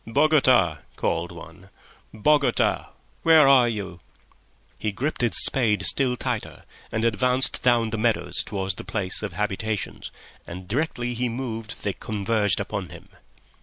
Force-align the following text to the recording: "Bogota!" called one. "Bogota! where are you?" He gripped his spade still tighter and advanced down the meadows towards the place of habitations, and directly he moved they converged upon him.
"Bogota!" 0.07 0.79
called 0.95 1.31
one. 1.31 1.69
"Bogota! 2.11 2.87
where 3.21 3.47
are 3.47 3.69
you?" 3.69 3.99
He 4.79 4.91
gripped 4.91 5.21
his 5.21 5.37
spade 5.45 5.85
still 5.85 6.17
tighter 6.17 6.63
and 6.91 7.05
advanced 7.05 7.61
down 7.61 7.91
the 7.91 7.99
meadows 7.99 8.43
towards 8.43 8.73
the 8.73 8.83
place 8.83 9.21
of 9.21 9.33
habitations, 9.33 10.09
and 10.47 10.67
directly 10.67 11.13
he 11.13 11.29
moved 11.29 11.83
they 11.83 11.93
converged 11.93 12.59
upon 12.59 12.89
him. 12.89 13.09